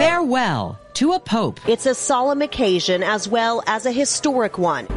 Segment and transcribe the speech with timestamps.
[0.00, 1.60] Farewell to a pope.
[1.68, 4.88] It's a solemn occasion as well as a historic one.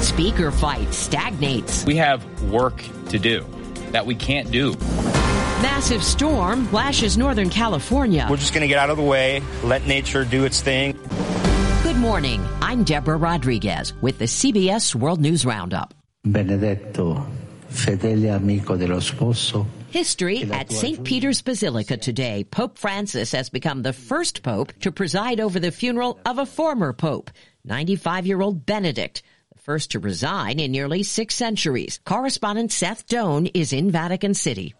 [0.00, 1.84] Speaker fight stagnates.
[1.84, 3.44] We have work to do
[3.90, 4.72] that we can't do.
[5.60, 8.26] Massive storm lashes Northern California.
[8.30, 10.98] We're just going to get out of the way, let nature do its thing.
[11.82, 12.42] Good morning.
[12.62, 15.92] I'm Deborah Rodriguez with the CBS World News Roundup.
[16.24, 17.26] Benedetto,
[17.68, 19.66] fedele amico dello sposo.
[19.90, 21.02] History at St.
[21.02, 22.44] Peter's Basilica today.
[22.44, 26.92] Pope Francis has become the first pope to preside over the funeral of a former
[26.92, 27.30] pope,
[27.64, 31.98] 95 year old Benedict, the first to resign in nearly six centuries.
[32.04, 34.74] Correspondent Seth Doane is in Vatican City.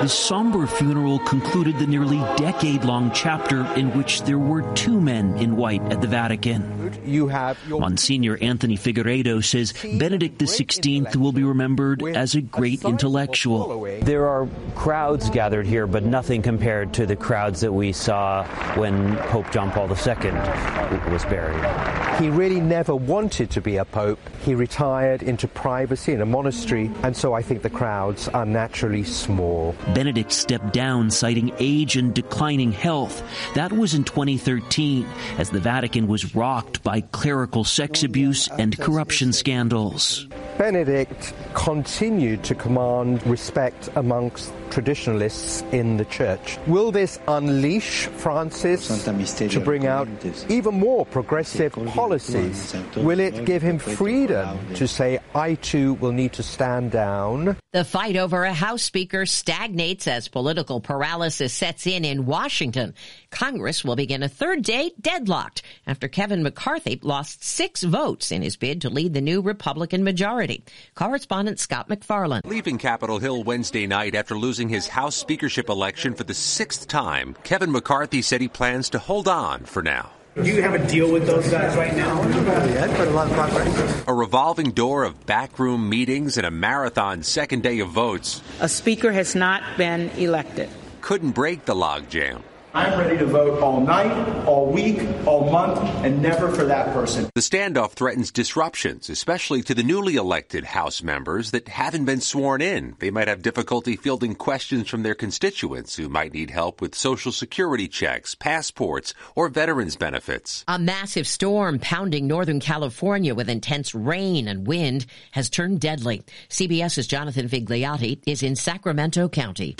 [0.00, 5.36] The somber funeral concluded the nearly decade long chapter in which there were two men
[5.38, 6.92] in white at the Vatican.
[7.04, 13.82] You have Monsignor Anthony Figueiredo says Benedict XVI will be remembered as a great intellectual.
[14.02, 18.44] There are crowds gathered here, but nothing compared to the crowds that we saw
[18.76, 22.07] when Pope John Paul II was buried.
[22.18, 24.18] He really never wanted to be a pope.
[24.44, 29.04] He retired into privacy in a monastery, and so I think the crowds are naturally
[29.04, 29.76] small.
[29.94, 33.22] Benedict stepped down, citing age and declining health.
[33.54, 35.06] That was in 2013,
[35.38, 40.26] as the Vatican was rocked by clerical sex abuse and corruption scandals.
[40.58, 46.58] Benedict continued to command respect amongst traditionalists in the church.
[46.66, 50.08] Will this unleash Francis to bring out
[50.48, 52.74] even more progressive policies?
[52.96, 57.56] Will it give him freedom to say, I too will need to stand down?
[57.72, 62.94] The fight over a House Speaker stagnates as political paralysis sets in in Washington.
[63.30, 68.56] Congress will begin a third day deadlocked after Kevin McCarthy lost six votes in his
[68.56, 70.47] bid to lead the new Republican majority.
[70.94, 72.42] Correspondent Scott MacFarlane.
[72.44, 77.36] Leaving Capitol Hill Wednesday night after losing his House speakership election for the sixth time,
[77.44, 80.10] Kevin McCarthy said he plans to hold on for now.
[80.42, 82.22] Do you have a deal with those guys right now?
[82.22, 84.04] Not yet, but a lot of progress.
[84.06, 88.40] A revolving door of backroom meetings and a marathon second day of votes.
[88.60, 90.68] A speaker has not been elected.
[91.00, 92.42] Couldn't break the logjam.
[92.78, 97.28] I'm ready to vote all night, all week, all month, and never for that person.
[97.34, 102.62] The standoff threatens disruptions, especially to the newly elected House members that haven't been sworn
[102.62, 102.94] in.
[103.00, 107.32] They might have difficulty fielding questions from their constituents who might need help with social
[107.32, 110.64] security checks, passports, or veterans benefits.
[110.68, 116.22] A massive storm pounding Northern California with intense rain and wind has turned deadly.
[116.48, 119.74] CBS's Jonathan Vigliotti is in Sacramento County.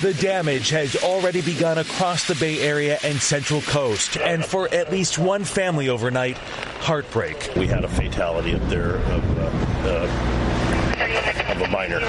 [0.00, 4.92] The damage has already begun across the Bay Area and Central Coast, and for at
[4.92, 7.50] least one family overnight, heartbreak.
[7.56, 10.37] We had a fatality up there of, uh, uh,
[11.00, 12.00] of a minor.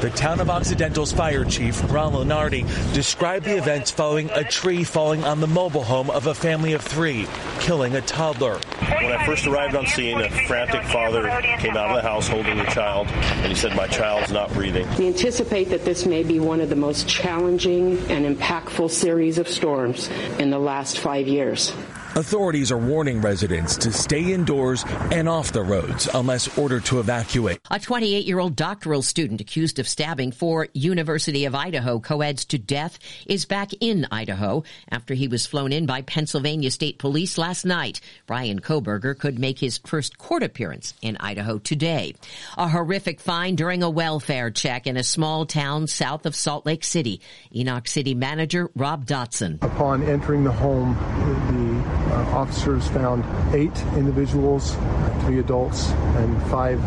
[0.00, 5.24] The town of Occidental's fire chief, Ron Lunardi, described the events following a tree falling
[5.24, 7.26] on the mobile home of a family of three,
[7.60, 8.58] killing a toddler.
[8.78, 11.22] When I first arrived on scene, a frantic father
[11.58, 14.86] came out of the house holding a child, and he said, My child's not breathing.
[14.96, 19.48] We anticipate that this may be one of the most challenging and impactful series of
[19.48, 20.08] storms
[20.38, 21.72] in the last five years.
[22.16, 27.60] Authorities are warning residents to stay indoors and off the roads unless ordered to evacuate.
[27.70, 32.58] A 28 year old doctoral student accused of stabbing four University of Idaho co-eds to
[32.58, 37.64] death is back in Idaho after he was flown in by Pennsylvania State Police last
[37.64, 38.00] night.
[38.26, 42.14] Bryan Kohberger could make his first court appearance in Idaho today.
[42.56, 46.84] A horrific find during a welfare check in a small town south of Salt Lake
[46.84, 47.20] City.
[47.54, 49.62] Enoch City manager Rob Dotson.
[49.62, 50.94] Upon entering the home,
[51.50, 53.24] the uh, officers found
[53.54, 54.76] eight individuals,
[55.22, 56.80] three adults and five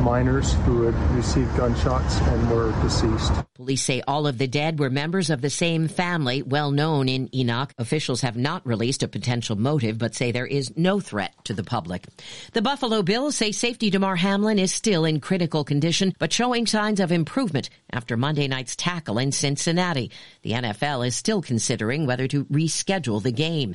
[0.00, 3.32] miners who had received gunshots and were deceased.
[3.54, 7.34] Police say all of the dead were members of the same family, well known in
[7.34, 7.72] Enoch.
[7.78, 11.64] Officials have not released a potential motive, but say there is no threat to the
[11.64, 12.06] public.
[12.52, 17.00] The Buffalo Bills say safety Damar Hamlin is still in critical condition, but showing signs
[17.00, 20.10] of improvement after Monday night's tackle in Cincinnati.
[20.42, 23.74] The NFL is still considering whether to reschedule the game.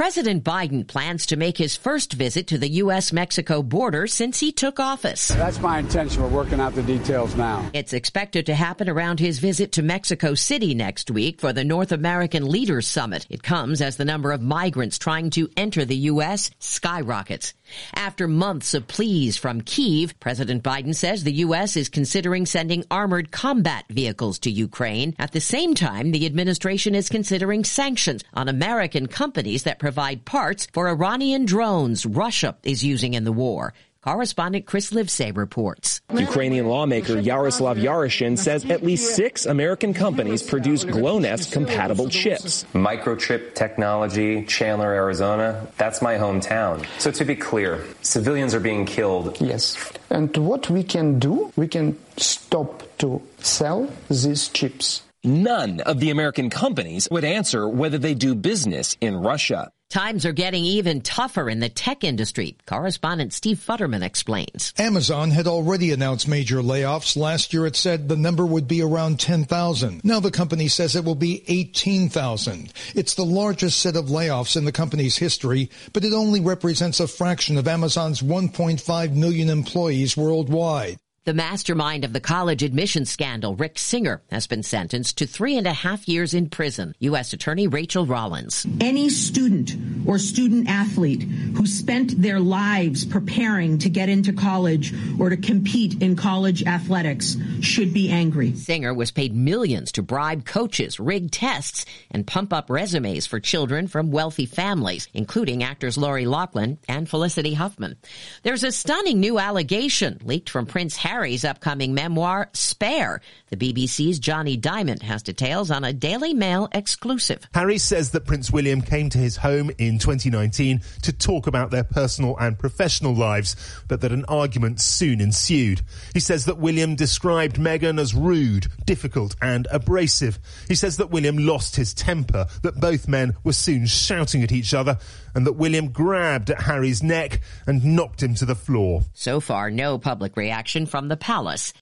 [0.00, 4.80] President Biden plans to make his first visit to the U.S.-Mexico border since he took
[4.80, 5.28] office.
[5.28, 6.22] That's my intention.
[6.22, 7.68] We're working out the details now.
[7.74, 11.92] It's expected to happen around his visit to Mexico City next week for the North
[11.92, 13.26] American Leaders Summit.
[13.28, 16.50] It comes as the number of migrants trying to enter the U.S.
[16.60, 17.52] skyrockets.
[17.92, 21.76] After months of pleas from Kiev, President Biden says the U.S.
[21.76, 25.14] is considering sending armored combat vehicles to Ukraine.
[25.18, 29.89] At the same time, the administration is considering sanctions on American companies that provide
[30.24, 33.72] parts for Iranian drones Russia is using in the war.
[34.02, 36.00] Correspondent Chris Livesay reports.
[36.14, 42.64] Ukrainian lawmaker Yaroslav Yurchyshyn says at least six American companies produce GLONASS compatible chips.
[42.72, 46.86] Microchip technology, Chandler, Arizona, that's my hometown.
[46.98, 49.38] So to be clear, civilians are being killed.
[49.38, 49.76] Yes.
[50.08, 55.02] And what we can do, we can stop to sell these chips.
[55.22, 59.70] None of the American companies would answer whether they do business in Russia.
[59.90, 62.56] Times are getting even tougher in the tech industry.
[62.64, 64.72] Correspondent Steve Futterman explains.
[64.78, 67.16] Amazon had already announced major layoffs.
[67.16, 70.04] Last year it said the number would be around 10,000.
[70.04, 72.72] Now the company says it will be 18,000.
[72.94, 77.08] It's the largest set of layoffs in the company's history, but it only represents a
[77.08, 81.00] fraction of Amazon's 1.5 million employees worldwide.
[81.26, 85.66] The mastermind of the college admission scandal, Rick Singer, has been sentenced to three and
[85.66, 86.94] a half years in prison.
[87.00, 87.34] U.S.
[87.34, 88.66] Attorney Rachael Rollins.
[88.80, 89.74] Any student
[90.08, 96.00] or student athlete who spent their lives preparing to get into college or to compete
[96.00, 98.54] in college athletics should be angry.
[98.54, 103.88] Singer was paid millions to bribe coaches, rig tests, and pump up resumes for children
[103.88, 107.98] from wealthy families, including actors Lori Loughlin and Felicity Huffman.
[108.42, 113.20] There's a stunning new allegation leaked from Prince Harry Harry's upcoming memoir, Spare.
[113.48, 117.48] The BBC's Jonny Dymond has details on a Daily Mail exclusive.
[117.52, 121.82] Harry says that Prince William came to his home in 2019 to talk about their
[121.82, 123.56] personal and professional lives,
[123.88, 125.80] but that an argument soon ensued.
[126.14, 130.38] He says that William described Meghan as rude, difficult and abrasive.
[130.68, 134.72] He says that William lost his temper, that both men were soon shouting at each
[134.72, 134.96] other,
[135.34, 139.02] and that William grabbed at Harry's neck and knocked him to the floor.
[139.12, 141.72] So far, no public reaction from the palace.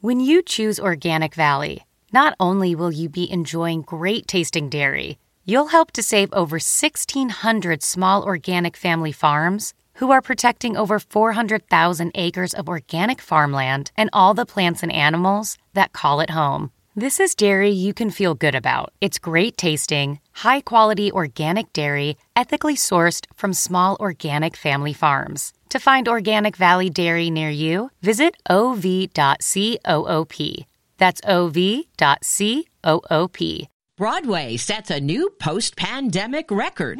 [0.00, 5.68] When you choose Organic Valley, not only will you be enjoying great tasting dairy, you'll
[5.68, 12.54] help to save over 1,600 small organic family farms who are protecting over 400,000 acres
[12.54, 16.70] of organic farmland and all the plants and animals that call it home.
[16.98, 18.92] This is dairy you can feel good about.
[19.00, 25.52] It's great tasting, high quality organic dairy, ethically sourced from small organic family farms.
[25.68, 29.12] To find Organic Valley Dairy near you, visit ov.coop.
[30.96, 32.58] That's ov.coop.
[33.96, 36.98] Broadway sets a new post pandemic record.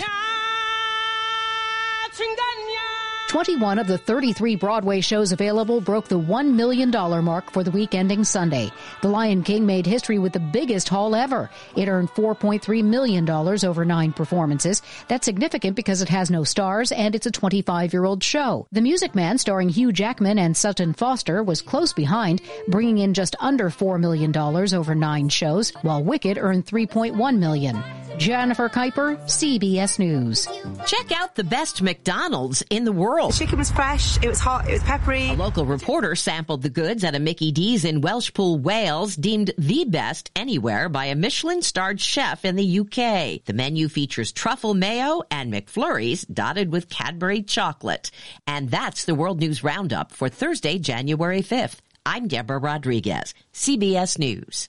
[3.29, 7.95] 21 of the 33 Broadway shows available broke the $1 million mark for the week
[7.95, 8.73] ending Sunday.
[9.03, 11.51] The Lion King made history with the biggest haul ever.
[11.77, 14.81] It earned $4.3 million over nine performances.
[15.09, 18.67] That's significant because it has no stars and it's a 25 year old show.
[18.73, 23.37] The Music Man, starring Hugh Jackman and Sutton Foster, was close behind, bringing in just
[23.41, 27.98] under $4 million over nine shows, while Wicked earned $3.1 million.
[28.19, 30.49] Jennifer Kuiper, CBS News.
[30.87, 33.33] Check out the best McDonald's in the world.
[33.33, 35.29] The chicken was fresh, it was hot, it was peppery.
[35.29, 39.85] A local reporter sampled the goods at a Mickey D's in Welshpool, Wales, deemed the
[39.85, 43.45] best anywhere by a Michelin starred chef in the UK.
[43.45, 48.11] The menu features truffle mayo and McFlurries dotted with Cadbury chocolate.
[48.49, 51.77] And that's the World News Roundup for Thursday, January 5th.
[52.05, 54.69] I'm Deborah Rodriguez, CBS News.